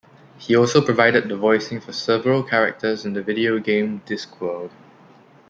He 0.39 0.55
also 0.55 0.81
provided 0.81 1.29
the 1.29 1.37
voicing 1.37 1.79
for 1.79 1.93
several 1.93 2.41
characters 2.41 3.05
in 3.05 3.13
the 3.13 3.21
videogame 3.21 4.01
"Discworld". 4.07 4.71